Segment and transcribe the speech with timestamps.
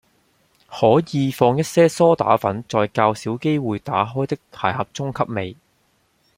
[0.65, 5.55] 可以放一些蘇打粉在較少機會打開的鞋盒中吸味